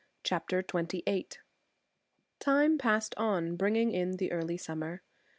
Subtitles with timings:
[0.23, 1.27] CHAPTER XXVIII
[2.39, 5.03] Time passed on, bringing in the early summer.